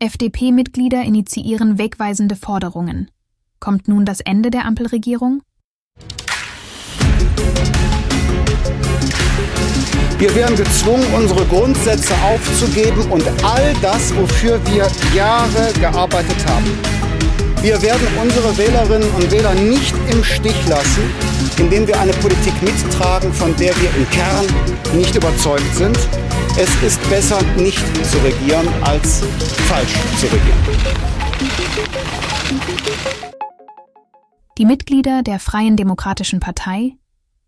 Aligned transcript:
FDP-Mitglieder 0.00 1.02
initiieren 1.02 1.76
wegweisende 1.76 2.36
Forderungen. 2.36 3.10
Kommt 3.58 3.88
nun 3.88 4.04
das 4.04 4.20
Ende 4.20 4.52
der 4.52 4.64
Ampelregierung? 4.64 5.42
Wir 10.18 10.32
werden 10.36 10.54
gezwungen, 10.54 11.04
unsere 11.16 11.44
Grundsätze 11.46 12.14
aufzugeben 12.22 13.10
und 13.10 13.24
all 13.42 13.74
das, 13.82 14.14
wofür 14.14 14.60
wir 14.66 14.86
Jahre 15.16 15.72
gearbeitet 15.80 16.46
haben. 16.46 16.78
Wir 17.60 17.82
werden 17.82 18.06
unsere 18.22 18.56
Wählerinnen 18.56 19.10
und 19.16 19.32
Wähler 19.32 19.54
nicht 19.54 19.96
im 20.12 20.22
Stich 20.22 20.68
lassen, 20.68 21.02
indem 21.58 21.88
wir 21.88 21.98
eine 21.98 22.12
Politik 22.12 22.54
mittragen, 22.62 23.32
von 23.32 23.50
der 23.56 23.74
wir 23.80 23.90
im 23.96 24.08
Kern 24.10 24.46
nicht 24.94 25.16
überzeugt 25.16 25.74
sind. 25.74 25.98
Es 26.60 26.82
ist 26.82 27.08
besser, 27.08 27.40
nicht 27.56 27.78
zu 28.04 28.18
regieren, 28.18 28.66
als 28.82 29.22
falsch 29.68 29.94
zu 30.16 30.26
regieren. 30.26 30.58
Die 34.58 34.64
Mitglieder 34.64 35.22
der 35.22 35.38
Freien 35.38 35.76
Demokratischen 35.76 36.40
Partei, 36.40 36.96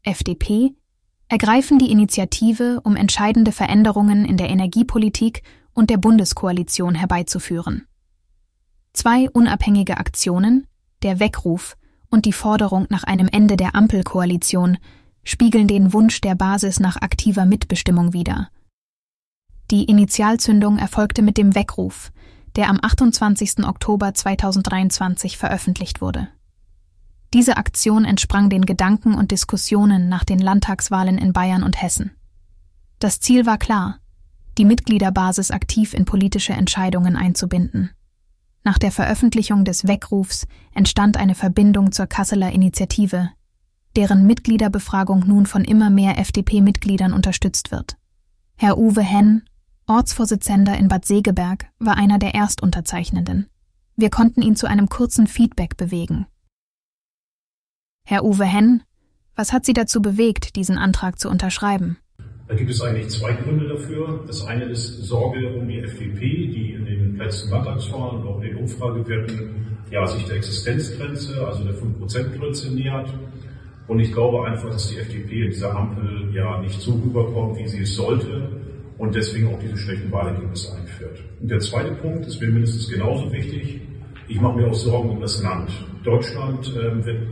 FDP, 0.05 0.77
ergreifen 1.27 1.81
die 1.81 1.91
Initiative, 1.91 2.81
um 2.85 2.95
entscheidende 2.95 3.51
Veränderungen 3.51 4.25
in 4.25 4.37
der 4.37 4.49
Energiepolitik 4.49 5.43
und 5.75 5.91
der 5.91 5.97
Bundeskoalition 5.97 6.95
herbeizuführen. 6.95 7.89
Zwei 8.93 9.29
unabhängige 9.29 9.97
Aktionen, 9.97 10.69
der 11.03 11.19
Weckruf 11.19 11.77
und 12.11 12.27
die 12.27 12.33
Forderung 12.33 12.87
nach 12.91 13.03
einem 13.03 13.27
Ende 13.27 13.57
der 13.57 13.75
Ampelkoalition, 13.75 14.79
spiegeln 15.25 15.67
den 15.67 15.93
Wunsch 15.93 16.21
der 16.21 16.37
Basis 16.37 16.79
nach 16.79 16.97
aktiver 16.97 17.45
Mitbestimmung 17.45 18.13
wider. 18.13 18.51
Die 19.71 19.85
Initialzündung 19.85 20.79
erfolgte 20.79 21.23
mit 21.23 21.37
dem 21.39 21.55
Weckruf, 21.55 22.11
der 22.57 22.69
am 22.69 22.81
28. 22.83 23.65
Oktober 23.65 24.13
2023 24.13 25.39
veröffentlicht 25.39 26.01
wurde. 26.01 26.29
Diese 27.33 27.57
Aktion 27.57 28.05
entsprang 28.05 28.51
den 28.51 28.67
Gedanken 28.67 29.15
und 29.15 29.31
Diskussionen 29.31 30.09
nach 30.09 30.25
den 30.25 30.41
Landtagswahlen 30.41 31.19
in 31.19 31.33
Bayern 31.33 31.63
und 31.63 31.81
Hessen. 31.81 32.11
Das 32.99 33.21
Ziel 33.21 33.47
war 33.47 33.59
klar, 33.59 34.01
die 34.59 34.65
Mitgliederbasis 34.65 35.53
aktiv 35.53 35.95
in 35.95 36.05
politische 36.05 36.53
Entscheidungen 36.53 37.15
einzubinden. 37.15 37.91
Nach 38.65 38.79
der 38.79 38.91
Veröffentlichung 38.91 39.65
des 39.65 39.87
Weckrufs 39.87 40.49
entstand 40.75 41.17
eine 41.17 41.37
Verbindung 41.37 41.93
zur 41.93 42.09
Kasseler 42.09 42.51
Initiative, 42.51 43.31
deren 43.95 44.27
Mitgliederbefragung 44.27 45.21
nun 45.27 45.47
von 45.47 45.65
immer 45.65 45.91
mehr 45.91 46.19
FDP-Mitgliedern 46.19 47.13
unterstützt 47.13 47.71
wird. 47.71 47.97
Herr 48.57 48.77
Uwe 48.77 49.03
Henn, 49.03 49.45
Ortsvorsitzender 49.91 50.79
in 50.79 50.87
Bad 50.87 51.05
Segeberg, 51.05 51.67
war 51.81 51.97
einer 51.97 52.21
der 52.21 52.33
Erstunterzeichnenden. 52.33 53.49
Wir 53.97 54.09
konnten 54.09 54.41
ihn 54.41 54.55
zu 54.55 54.69
einem 54.69 54.89
kurzen 54.89 55.27
Feedback 55.27 55.77
bewegen. 55.77 56.27
Herr 58.07 58.25
Uwe 58.25 58.45
Henn, 58.45 58.85
was 59.35 59.53
hat 59.53 59.65
Sie 59.65 59.73
dazu 59.73 60.01
bewegt, 60.01 60.55
diesen 60.55 60.79
Antrag 60.79 61.19
zu 61.19 61.29
unterschreiben? 61.29 61.97
Da 62.47 62.55
gibt 62.55 62.71
es 62.71 62.81
eigentlich 62.81 63.09
zwei 63.09 63.33
Gründe 63.33 63.67
dafür. 63.67 64.23
Das 64.29 64.47
eine 64.47 64.67
ist 64.67 65.03
Sorge 65.03 65.59
um 65.59 65.67
die 65.67 65.81
FDP, 65.81 66.47
die 66.47 66.73
in 66.75 66.85
den 66.85 67.17
letzten 67.17 67.51
Landtagswahlen 67.51 68.23
und 68.23 68.29
auch 68.29 68.41
in 68.41 68.47
den 68.47 68.59
Umfragewerten 68.59 69.77
ja, 69.91 70.07
sich 70.07 70.25
der 70.25 70.37
Existenzgrenze, 70.37 71.45
also 71.45 71.65
der 71.65 71.75
5%-Grenze 71.75 72.73
nähert. 72.73 73.13
Und 73.89 73.99
ich 73.99 74.13
glaube 74.13 74.47
einfach, 74.47 74.71
dass 74.71 74.89
die 74.89 74.99
FDP 74.99 75.47
in 75.47 75.51
dieser 75.51 75.75
Ampel 75.75 76.33
ja 76.33 76.61
nicht 76.61 76.81
so 76.81 76.93
rüberkommt, 76.93 77.59
wie 77.59 77.67
sie 77.67 77.83
es 77.83 77.97
sollte 77.97 78.60
und 79.01 79.15
deswegen 79.15 79.49
auch 79.49 79.59
diese 79.59 79.79
schlechten 79.79 80.13
Wahlergebnisse 80.13 80.77
einführt. 80.77 81.19
Und 81.41 81.51
der 81.51 81.59
zweite 81.61 81.93
Punkt 81.93 82.27
ist 82.27 82.41
mir 82.41 82.51
mindestens 82.51 82.89
genauso 82.89 83.33
wichtig. 83.33 83.81
Ich 84.29 84.41
mache 84.41 84.59
mir 84.59 84.69
auch 84.69 84.75
Sorgen 84.75 85.11
um 85.11 85.21
das 85.21 85.43
Land. 85.43 85.71
Deutschland 86.05 86.69
äh, 86.77 87.05
wird 87.05 87.27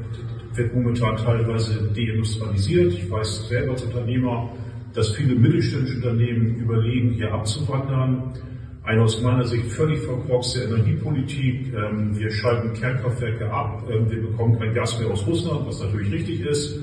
wird 0.55 0.75
momentan 0.75 1.16
teilweise 1.16 1.88
deindustrialisiert. 1.94 2.93
Ich 2.93 3.10
weiß 3.10 3.48
selber 3.48 3.72
als 3.72 3.82
Unternehmer, 3.84 4.50
dass 4.93 5.12
viele 5.12 5.34
mittelständische 5.37 5.97
Unternehmen 5.98 6.56
überlegen, 6.56 7.12
hier 7.12 7.32
abzuwandern. 7.32 8.34
Eine 8.82 9.03
aus 9.03 9.20
meiner 9.22 9.44
Sicht 9.44 9.66
völlig 9.66 10.00
verkorkste 10.00 10.62
Energiepolitik. 10.64 11.72
Ähm, 11.75 12.19
wir 12.19 12.31
schalten 12.31 12.72
Kernkraftwerke 12.72 13.48
ab. 13.50 13.84
Ähm, 13.88 14.10
wir 14.10 14.22
bekommen 14.22 14.59
kein 14.59 14.75
Gas 14.75 14.98
mehr 14.98 15.10
aus 15.10 15.26
Russland, 15.26 15.66
was 15.66 15.81
natürlich 15.81 16.10
richtig 16.12 16.41
ist. 16.41 16.81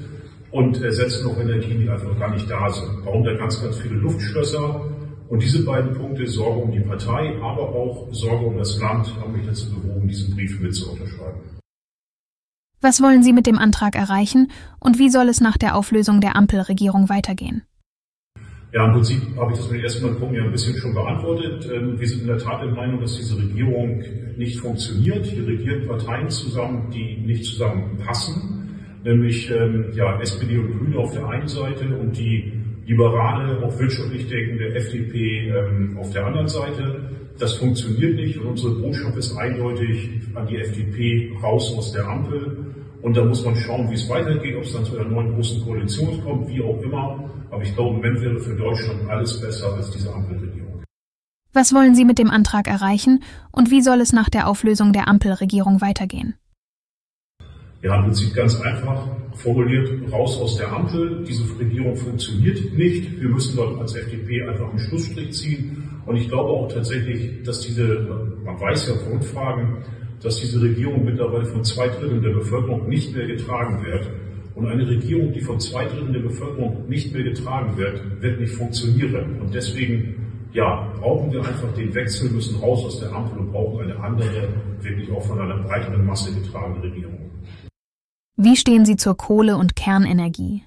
Und 0.51 0.81
ersetzen 0.81 1.27
auch 1.27 1.37
Energien, 1.37 1.81
die 1.81 1.89
einfach 1.89 2.17
gar 2.17 2.31
nicht 2.31 2.49
da 2.49 2.69
sind. 2.69 3.03
Bauen 3.03 3.23
da 3.23 3.33
ganz, 3.33 3.61
ganz 3.61 3.77
viele 3.77 3.95
Luftschlösser. 3.95 4.81
Und 5.27 5.41
diese 5.41 5.65
beiden 5.65 5.93
Punkte, 5.93 6.27
Sorge 6.27 6.59
um 6.61 6.71
die 6.71 6.79
Partei, 6.79 7.35
aber 7.41 7.69
auch 7.69 8.07
Sorge 8.11 8.45
um 8.45 8.57
das 8.57 8.79
Land, 8.79 9.13
haben 9.19 9.33
mich 9.33 9.45
dazu 9.45 9.69
bewogen, 9.71 10.07
diesen 10.07 10.35
Brief 10.35 10.59
mit 10.59 10.75
zu 10.75 10.91
unterschreiben. 10.91 11.39
Was 12.81 13.01
wollen 13.01 13.23
Sie 13.23 13.33
mit 13.33 13.47
dem 13.47 13.57
Antrag 13.57 13.95
erreichen 13.95 14.51
und 14.79 14.99
wie 14.99 15.09
soll 15.09 15.27
es 15.27 15.41
nach 15.41 15.57
der 15.57 15.75
Auflösung 15.75 16.21
der 16.21 16.35
Ampelregierung 16.35 17.09
weitergehen? 17.09 17.63
Ja, 18.75 18.85
im 18.85 18.93
Prinzip 18.93 19.21
habe 19.37 19.53
ich 19.53 19.57
das 19.57 19.71
mit 19.71 19.79
dem 19.79 19.83
ersten 19.83 20.19
Punkt 20.19 20.35
ja 20.35 20.43
ein 20.43 20.51
bisschen 20.51 20.75
schon 20.75 20.93
beantwortet. 20.93 21.67
Ähm, 21.73 21.99
wir 21.99 22.07
sind 22.07 22.21
in 22.21 22.27
der 22.27 22.37
Tat 22.37 22.61
der 22.61 22.71
Meinung, 22.71 22.99
dass 22.99 23.15
diese 23.15 23.37
Regierung 23.37 24.03
nicht 24.37 24.59
funktioniert. 24.59 25.25
Hier 25.25 25.47
regieren 25.47 25.87
Parteien 25.87 26.29
zusammen, 26.29 26.91
die 26.91 27.17
nicht 27.25 27.45
zusammenpassen, 27.45 28.64
nämlich 29.05 29.49
ähm, 29.51 29.85
ja, 29.93 30.19
SPD 30.19 30.57
und 30.57 30.77
Grüne 30.77 30.97
auf 30.97 31.13
der 31.13 31.27
einen 31.27 31.47
Seite 31.47 31.85
und 31.95 32.17
die 32.17 32.51
liberale, 32.85 33.63
auch 33.63 33.79
wirtschaftlich 33.79 34.27
denkende 34.27 34.75
FDP 34.75 35.49
ähm, 35.49 35.97
auf 35.97 36.09
der 36.11 36.25
anderen 36.25 36.47
Seite. 36.47 37.09
Das 37.37 37.53
funktioniert 37.55 38.15
nicht 38.15 38.37
und 38.37 38.47
unsere 38.47 38.75
Botschaft 38.75 39.17
ist 39.17 39.37
eindeutig 39.37 40.09
an 40.33 40.47
die 40.47 40.57
FDP 40.57 41.31
raus 41.41 41.73
aus 41.77 41.91
der 41.91 42.07
Ampel. 42.07 42.73
Und 43.01 43.15
da 43.15 43.23
muss 43.23 43.45
man 43.45 43.55
schauen, 43.55 43.89
wie 43.91 43.93
es 43.93 44.09
weitergeht, 44.09 44.55
ob 44.55 44.63
es 44.63 44.73
dann 44.73 44.83
zu 44.83 44.97
einer 44.97 45.07
neuen 45.07 45.35
großen 45.35 45.63
Koalition 45.63 46.23
kommt, 46.23 46.47
wie 46.47 46.61
auch 46.61 46.81
immer. 46.81 47.29
Aber 47.51 47.61
ich 47.61 47.75
glaube, 47.75 47.91
im 47.91 47.95
Moment 47.97 48.21
wäre 48.21 48.39
für 48.39 48.55
Deutschland 48.55 49.07
alles 49.07 49.39
besser 49.39 49.73
als 49.73 49.91
diese 49.91 50.11
Ampelregierung. 50.11 50.81
Was 51.53 51.73
wollen 51.73 51.93
Sie 51.93 52.05
mit 52.05 52.17
dem 52.17 52.31
Antrag 52.31 52.67
erreichen 52.67 53.21
und 53.51 53.69
wie 53.69 53.81
soll 53.81 54.01
es 54.01 54.11
nach 54.11 54.29
der 54.29 54.47
Auflösung 54.47 54.91
der 54.91 55.07
Ampelregierung 55.07 55.81
weitergehen? 55.81 56.35
Ja, 57.85 57.97
im 57.97 58.05
Prinzip 58.05 58.33
ganz 58.33 58.59
einfach 58.61 59.07
formuliert, 59.35 59.91
raus 60.11 60.41
aus 60.41 60.57
der 60.57 60.73
Ampel. 60.73 61.23
Diese 61.23 61.43
Regierung 61.59 61.95
funktioniert 61.95 62.73
nicht. 62.73 63.21
Wir 63.21 63.29
müssen 63.29 63.55
dort 63.55 63.79
als 63.79 63.93
FDP 63.93 64.41
einfach 64.41 64.71
einen 64.71 64.79
Schlussstrich 64.79 65.31
ziehen. 65.33 65.83
Und 66.07 66.15
ich 66.15 66.27
glaube 66.27 66.49
auch 66.49 66.67
tatsächlich, 66.67 67.43
dass 67.43 67.61
diese, 67.61 68.07
man 68.43 68.59
weiß 68.59 68.87
ja 68.87 68.95
von 68.95 69.19
Umfragen, 69.19 69.83
dass 70.19 70.41
diese 70.41 70.63
Regierung 70.63 71.05
mittlerweile 71.05 71.45
von 71.45 71.63
zwei 71.63 71.87
Dritteln 71.89 72.23
der 72.23 72.31
Bevölkerung 72.31 72.89
nicht 72.89 73.15
mehr 73.15 73.27
getragen 73.27 73.85
wird. 73.85 74.09
Und 74.55 74.65
eine 74.65 74.87
Regierung, 74.87 75.31
die 75.31 75.41
von 75.41 75.59
zwei 75.59 75.85
Dritteln 75.85 76.13
der 76.13 76.21
Bevölkerung 76.21 76.89
nicht 76.89 77.13
mehr 77.13 77.23
getragen 77.23 77.77
wird, 77.77 78.01
wird 78.19 78.39
nicht 78.39 78.53
funktionieren. 78.53 79.41
Und 79.41 79.53
deswegen, 79.53 80.15
ja, 80.53 80.91
brauchen 80.99 81.31
wir 81.31 81.41
einfach 81.41 81.71
den 81.75 81.93
Wechsel, 81.93 82.31
müssen 82.31 82.55
raus 82.55 82.83
aus 82.83 82.99
der 82.99 83.13
Ampel 83.13 83.37
und 83.37 83.51
brauchen 83.51 83.81
eine 83.81 83.99
andere, 83.99 84.47
wirklich 84.81 85.11
auch 85.11 85.23
von 85.23 85.39
einer 85.39 85.61
breiteren 85.61 86.03
Masse 86.03 86.33
getragene 86.33 86.81
Regierung. 86.81 87.25
Wie 88.37 88.57
stehen 88.57 88.83
Sie 88.83 88.97
zur 88.97 89.15
Kohle- 89.15 89.55
und 89.55 89.77
Kernenergie? 89.77 90.63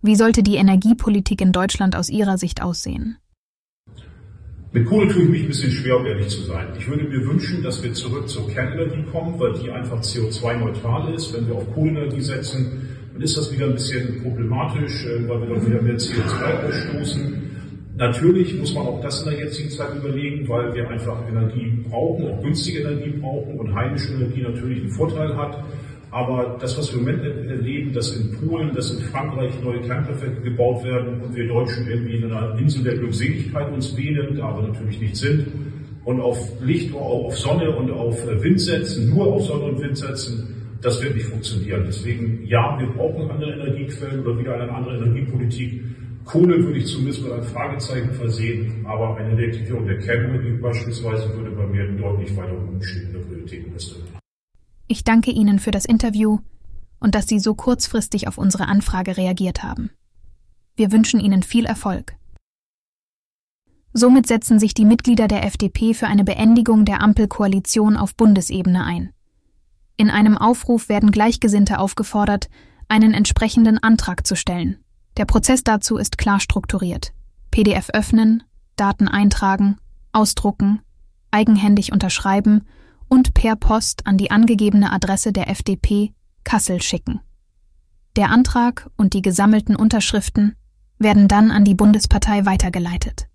Wie 0.00 0.14
sollte 0.14 0.44
die 0.44 0.54
Energiepolitik 0.54 1.40
in 1.40 1.50
Deutschland 1.50 1.96
aus 1.96 2.08
Ihrer 2.08 2.38
Sicht 2.38 2.62
aussehen? 2.62 3.16
Mit 4.72 4.86
Kohle 4.86 5.08
tue 5.08 5.24
ich 5.24 5.28
mich 5.28 5.42
ein 5.42 5.48
bisschen 5.48 5.72
schwer, 5.72 5.98
um 5.98 6.06
ehrlich 6.06 6.28
zu 6.28 6.42
sein. 6.42 6.68
Ich 6.78 6.86
würde 6.86 7.02
mir 7.02 7.26
wünschen, 7.26 7.64
dass 7.64 7.82
wir 7.82 7.92
zurück 7.94 8.28
zur 8.28 8.48
Kernenergie 8.48 9.02
kommen, 9.10 9.40
weil 9.40 9.54
die 9.54 9.68
einfach 9.72 10.00
CO2-neutral 10.00 11.12
ist. 11.14 11.34
Wenn 11.34 11.48
wir 11.48 11.56
auf 11.56 11.74
Kohlenenergie 11.74 12.20
setzen, 12.20 12.88
dann 13.12 13.22
ist 13.22 13.36
das 13.36 13.52
wieder 13.52 13.66
ein 13.66 13.72
bisschen 13.72 14.22
problematisch, 14.22 15.04
äh, 15.04 15.28
weil 15.28 15.40
wir 15.40 15.56
dann 15.56 15.66
wieder 15.66 15.82
mehr 15.82 15.96
CO2 15.96 16.68
ausstoßen. 16.68 17.42
Natürlich 17.96 18.56
muss 18.56 18.72
man 18.72 18.86
auch 18.86 19.00
das 19.00 19.24
in 19.24 19.30
der 19.30 19.40
jetzigen 19.40 19.70
Zeit 19.70 19.96
überlegen, 19.96 20.48
weil 20.48 20.72
wir 20.72 20.88
einfach 20.88 21.26
Energie 21.28 21.82
brauchen, 21.88 22.28
auch 22.28 22.40
günstige 22.40 22.82
Energie 22.82 23.18
brauchen 23.18 23.58
und 23.58 23.74
heimische 23.74 24.12
Energie 24.14 24.42
natürlich 24.42 24.82
einen 24.82 24.90
Vorteil 24.90 25.36
hat. 25.36 25.64
Aber 26.10 26.56
das, 26.60 26.78
was 26.78 26.92
wir 26.92 27.00
Moment 27.00 27.22
erleben, 27.22 27.92
dass 27.92 28.16
in 28.16 28.32
Polen, 28.32 28.74
dass 28.74 28.90
in 28.90 29.00
Frankreich 29.06 29.52
neue 29.62 29.80
Kernkraftwerke 29.82 30.40
gebaut 30.40 30.82
werden 30.84 31.20
und 31.20 31.36
wir 31.36 31.46
Deutschen 31.46 31.86
irgendwie 31.86 32.16
in 32.16 32.32
einer 32.32 32.58
Insel 32.58 32.82
der 32.82 32.96
Glückseligkeit 32.96 33.70
uns 33.72 33.94
wählen, 33.96 34.36
wir 34.36 34.68
natürlich 34.68 35.00
nicht 35.00 35.16
sind, 35.16 35.46
und 36.04 36.20
auf 36.20 36.38
Licht, 36.62 36.94
auf 36.94 37.38
Sonne 37.38 37.76
und 37.76 37.90
auf 37.90 38.16
Wind 38.26 38.60
setzen, 38.60 39.10
nur 39.10 39.26
auf 39.26 39.44
Sonne 39.44 39.64
und 39.64 39.82
Wind 39.82 39.98
setzen, 39.98 40.54
das 40.80 41.02
wird 41.02 41.14
nicht 41.14 41.26
funktionieren. 41.26 41.84
Deswegen, 41.86 42.46
ja, 42.46 42.78
wir 42.78 42.86
brauchen 42.86 43.30
andere 43.30 43.52
Energiequellen 43.52 44.24
oder 44.24 44.38
wieder 44.38 44.54
eine 44.54 44.72
andere 44.72 44.96
Energiepolitik. 44.96 45.82
Kohle 46.24 46.62
würde 46.62 46.78
ich 46.78 46.86
zumindest 46.86 47.22
mit 47.22 47.32
einem 47.32 47.42
Fragezeichen 47.42 48.12
versehen, 48.12 48.86
aber 48.86 49.16
eine 49.16 49.36
Reaktivierung 49.36 49.86
der 49.86 49.98
Kernenergie 49.98 50.52
beispielsweise 50.62 51.28
würde 51.36 51.50
bei 51.50 51.66
mir 51.66 51.86
deutlich 51.88 52.34
weiter 52.36 52.52
oben 52.52 52.82
stehen 52.82 53.08
in 53.08 53.12
der 53.12 53.20
Prioritätenliste. 53.20 53.96
Ich 54.90 55.04
danke 55.04 55.30
Ihnen 55.30 55.58
für 55.58 55.70
das 55.70 55.84
Interview 55.84 56.38
und 56.98 57.14
dass 57.14 57.28
Sie 57.28 57.38
so 57.38 57.54
kurzfristig 57.54 58.26
auf 58.26 58.38
unsere 58.38 58.66
Anfrage 58.66 59.18
reagiert 59.18 59.62
haben. 59.62 59.90
Wir 60.76 60.90
wünschen 60.90 61.20
Ihnen 61.20 61.42
viel 61.42 61.66
Erfolg. 61.66 62.16
Somit 63.92 64.26
setzen 64.26 64.58
sich 64.58 64.72
die 64.72 64.86
Mitglieder 64.86 65.28
der 65.28 65.44
FDP 65.44 65.92
für 65.92 66.06
eine 66.06 66.24
Beendigung 66.24 66.86
der 66.86 67.02
Ampelkoalition 67.02 67.98
auf 67.98 68.14
Bundesebene 68.14 68.82
ein. 68.82 69.12
In 69.98 70.08
einem 70.08 70.38
Aufruf 70.38 70.88
werden 70.88 71.10
Gleichgesinnte 71.10 71.78
aufgefordert, 71.78 72.48
einen 72.88 73.12
entsprechenden 73.12 73.82
Antrag 73.82 74.26
zu 74.26 74.36
stellen. 74.36 74.78
Der 75.18 75.26
Prozess 75.26 75.64
dazu 75.64 75.98
ist 75.98 76.16
klar 76.16 76.40
strukturiert. 76.40 77.12
PDF 77.50 77.90
öffnen, 77.90 78.42
Daten 78.76 79.08
eintragen, 79.08 79.76
ausdrucken, 80.12 80.80
eigenhändig 81.30 81.92
unterschreiben 81.92 82.62
und 83.08 83.34
per 83.34 83.56
Post 83.56 84.06
an 84.06 84.16
die 84.16 84.30
angegebene 84.30 84.92
Adresse 84.92 85.32
der 85.32 85.48
FDP 85.48 86.12
Kassel 86.44 86.80
schicken. 86.82 87.20
Der 88.16 88.30
Antrag 88.30 88.90
und 88.96 89.14
die 89.14 89.22
gesammelten 89.22 89.76
Unterschriften 89.76 90.56
werden 90.98 91.28
dann 91.28 91.50
an 91.50 91.64
die 91.64 91.74
Bundespartei 91.74 92.44
weitergeleitet. 92.44 93.28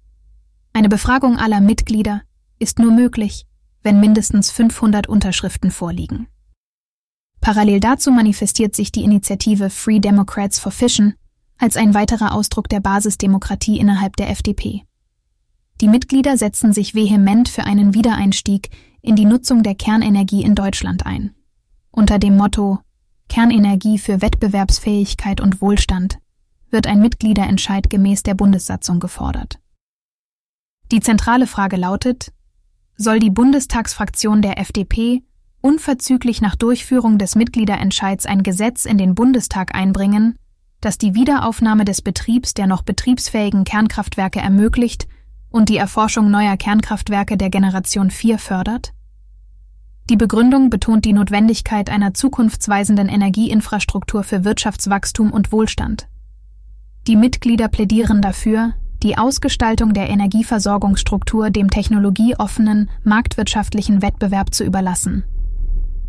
Eine 0.74 0.90
Befragung 0.90 1.38
aller 1.38 1.62
Mitglieder 1.62 2.24
ist 2.60 2.80
nur 2.80 2.92
möglich, 2.92 3.46
wenn 3.84 4.00
mindestens 4.00 4.52
500 4.52 5.08
Unterschriften 5.08 5.72
vorliegen. 5.72 6.28
Parallel 7.42 7.80
dazu 7.80 8.12
manifestiert 8.12 8.76
sich 8.76 8.92
die 8.92 9.04
Initiative 9.04 9.70
Free 9.70 10.00
Democrats 10.00 10.60
for 10.60 10.72
Fission 10.72 11.14
als 11.58 11.78
ein 11.78 11.94
weiterer 11.94 12.34
Ausdruck 12.34 12.70
der 12.70 12.80
Basisdemokratie 12.80 13.80
innerhalb 13.80 14.16
der 14.16 14.30
FDP. 14.30 14.84
Die 15.82 15.88
Mitglieder 15.88 16.38
setzen 16.38 16.74
sich 16.74 16.96
vehement 16.96 17.50
für 17.50 17.64
einen 17.64 17.94
Wiedereinstieg 17.94 18.70
in 19.04 19.16
die 19.16 19.26
Nutzung 19.26 19.62
der 19.64 19.76
Kernenergie 19.76 20.44
in 20.44 20.56
Deutschland 20.56 21.06
ein. 21.06 21.36
Unter 21.92 22.18
dem 22.18 22.38
Motto 22.38 22.80
Kernenergie 23.28 24.00
für 24.00 24.22
Wettbewerbsfähigkeit 24.22 25.42
und 25.42 25.62
Wohlstand 25.62 26.18
wird 26.70 26.88
ein 26.88 27.02
Mitgliederentscheid 27.02 27.90
gemäß 27.90 28.24
der 28.24 28.34
Bundessatzung 28.34 29.00
gefordert. 29.00 29.60
Die 30.92 31.02
zentrale 31.02 31.48
Frage 31.48 31.76
lautet, 31.76 32.32
soll 32.96 33.20
die 33.20 33.30
Bundestagsfraktion 33.30 34.42
der 34.42 34.58
FDP 34.58 35.24
unverzüglich 35.62 36.42
nach 36.42 36.56
Durchführung 36.56 37.18
des 37.18 37.36
Mitgliederentscheids 37.36 38.26
ein 38.26 38.44
Gesetz 38.44 38.86
in 38.86 38.98
den 38.98 39.16
Bundestag 39.16 39.76
einbringen, 39.76 40.38
das 40.80 40.98
die 40.98 41.14
Wiederaufnahme 41.14 41.86
des 41.86 42.02
Betriebs 42.02 42.54
der 42.54 42.68
noch 42.68 42.84
betriebsfähigen 42.84 43.64
Kernkraftwerke 43.66 44.40
ermöglicht 44.40 45.08
und 45.54 45.70
die 45.70 45.78
Erforschung 45.78 46.30
neuer 46.32 46.58
Kernkraftwerke 46.58 47.38
der 47.38 47.50
Generation 47.50 48.10
4 48.10 48.40
fördert? 48.40 48.92
Die 50.10 50.18
Begründung 50.18 50.70
betont 50.70 51.06
die 51.06 51.14
Notwendigkeit 51.14 51.90
einer 51.90 52.14
zukunftsweisenden 52.14 53.08
Energieinfrastruktur 53.08 54.24
für 54.24 54.44
Wirtschaftswachstum 54.44 55.32
und 55.32 55.54
Wohlstand. 55.54 56.10
Die 57.08 57.16
Mitglieder 57.16 57.68
plädieren 57.68 58.22
dafür, 58.22 58.74
die 59.04 59.18
Ausgestaltung 59.18 59.94
der 59.94 60.10
Energieversorgungsstruktur 60.10 61.52
dem 61.52 61.70
technologieoffenen, 61.70 62.90
marktwirtschaftlichen 63.04 64.02
Wettbewerb 64.02 64.54
zu 64.54 64.64
überlassen. 64.64 65.24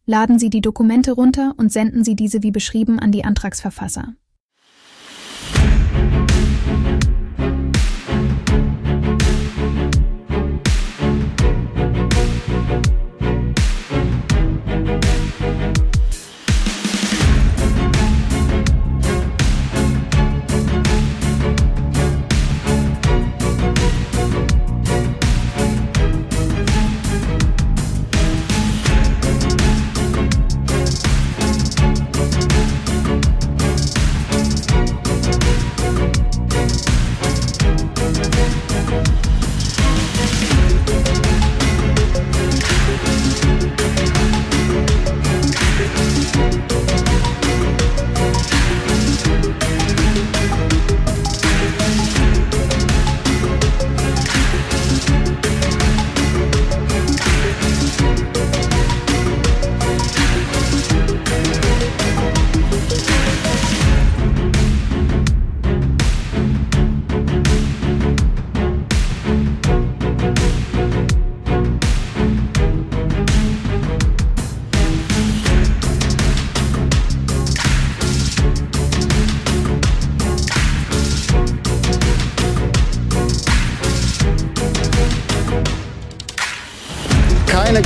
Laden 0.06 0.38
Sie 0.38 0.48
die 0.48 0.62
Dokumente 0.62 1.12
runter 1.12 1.52
und 1.58 1.70
senden 1.70 2.04
Sie 2.04 2.16
diese 2.16 2.43
wie 2.43 2.50
beschrieben 2.50 2.98
an 2.98 3.12
die 3.12 3.25
Antragsverfasser. 3.25 4.14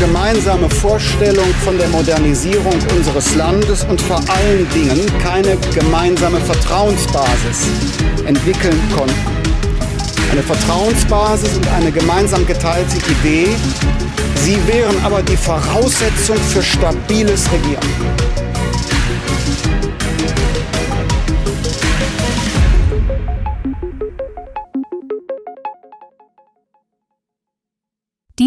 Gemeinsame 0.06 0.68
Vorstellung 0.68 1.46
von 1.64 1.78
der 1.78 1.88
Modernisierung 1.88 2.74
unseres 2.94 3.34
Landes 3.36 3.84
und 3.84 3.98
vor 4.02 4.20
allen 4.28 4.68
Dingen 4.74 5.00
keine 5.18 5.56
gemeinsame 5.74 6.38
Vertrauensbasis 6.40 7.68
entwickeln 8.26 8.78
konnten. 8.94 9.14
Eine 10.30 10.42
Vertrauensbasis 10.42 11.56
und 11.56 11.66
eine 11.68 11.90
gemeinsam 11.90 12.46
geteilte 12.46 12.98
Idee, 12.98 13.48
sie 14.42 14.58
wären 14.66 15.02
aber 15.04 15.22
die 15.22 15.38
Voraussetzung 15.38 16.36
für 16.36 16.62
stabiles 16.62 17.50
Regieren. 17.50 18.33